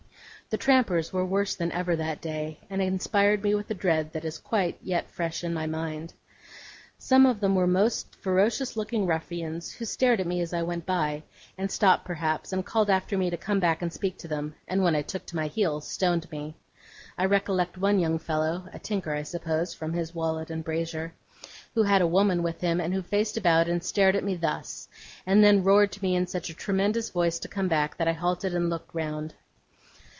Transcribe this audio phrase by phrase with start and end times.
[0.49, 4.25] The trampers were worse than ever that day, and inspired me with a dread that
[4.25, 6.11] is yet quite fresh in my mind.
[6.97, 10.85] Some of them were most ferocious looking ruffians, who stared at me as I went
[10.85, 11.23] by;
[11.57, 14.83] and stopped, perhaps, and called after me to come back and speak to them, and
[14.83, 16.57] when I took to my heels, stoned me.
[17.17, 21.13] I recollect one young fellow a tinker, I suppose, from his wallet and brazier
[21.75, 24.89] who had a woman with him, and who faced about and stared at me thus;
[25.25, 28.11] and then roared to me in such a tremendous voice to come back, that I
[28.11, 29.33] halted and looked round.